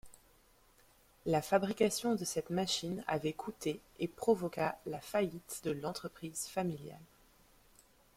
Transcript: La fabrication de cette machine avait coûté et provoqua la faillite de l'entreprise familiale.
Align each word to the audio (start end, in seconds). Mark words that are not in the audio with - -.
La 1.27 1.43
fabrication 1.43 2.15
de 2.15 2.25
cette 2.25 2.49
machine 2.49 3.03
avait 3.05 3.33
coûté 3.33 3.79
et 3.99 4.07
provoqua 4.07 4.79
la 4.87 4.99
faillite 4.99 5.61
de 5.63 5.69
l'entreprise 5.69 6.47
familiale. 6.47 6.97